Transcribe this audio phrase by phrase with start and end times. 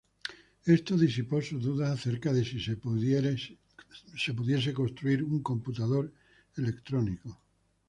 [0.65, 2.75] Esto disipó sus dudas acerca de sí se
[4.33, 6.11] pudiese construir un computador
[6.57, 7.39] electrónico.